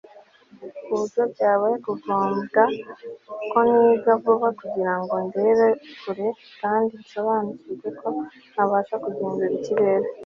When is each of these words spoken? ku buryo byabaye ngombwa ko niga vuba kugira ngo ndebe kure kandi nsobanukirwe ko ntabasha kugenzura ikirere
ku 0.83 0.89
buryo 0.99 1.21
byabaye 1.33 1.75
ngombwa 1.81 2.63
ko 3.51 3.59
niga 3.71 4.11
vuba 4.23 4.47
kugira 4.59 4.93
ngo 5.01 5.15
ndebe 5.27 5.67
kure 6.01 6.27
kandi 6.61 6.91
nsobanukirwe 7.01 7.89
ko 7.99 8.07
ntabasha 8.51 8.95
kugenzura 9.03 9.53
ikirere 9.59 10.07